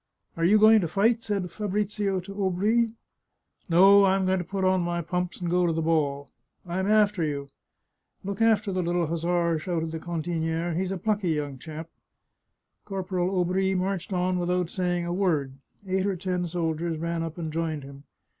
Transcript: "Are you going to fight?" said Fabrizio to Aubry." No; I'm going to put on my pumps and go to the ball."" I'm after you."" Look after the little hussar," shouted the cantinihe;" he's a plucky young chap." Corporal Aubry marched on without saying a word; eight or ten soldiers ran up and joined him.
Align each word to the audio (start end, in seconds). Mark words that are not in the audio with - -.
"Are 0.35 0.43
you 0.43 0.57
going 0.57 0.81
to 0.81 0.87
fight?" 0.87 1.21
said 1.23 1.51
Fabrizio 1.51 2.19
to 2.21 2.33
Aubry." 2.43 2.89
No; 3.69 4.03
I'm 4.05 4.25
going 4.25 4.39
to 4.39 4.43
put 4.43 4.63
on 4.63 4.81
my 4.81 4.99
pumps 5.03 5.39
and 5.39 5.47
go 5.47 5.67
to 5.67 5.71
the 5.71 5.79
ball."" 5.83 6.31
I'm 6.65 6.87
after 6.87 7.23
you."" 7.23 7.49
Look 8.23 8.41
after 8.41 8.71
the 8.71 8.81
little 8.81 9.05
hussar," 9.05 9.59
shouted 9.59 9.91
the 9.91 9.99
cantinihe;" 9.99 10.75
he's 10.75 10.91
a 10.91 10.97
plucky 10.97 11.29
young 11.29 11.59
chap." 11.59 11.87
Corporal 12.83 13.29
Aubry 13.39 13.75
marched 13.77 14.11
on 14.11 14.39
without 14.39 14.71
saying 14.71 15.05
a 15.05 15.13
word; 15.13 15.53
eight 15.87 16.07
or 16.07 16.15
ten 16.15 16.47
soldiers 16.47 16.97
ran 16.97 17.21
up 17.21 17.37
and 17.37 17.53
joined 17.53 17.83
him. 17.83 18.05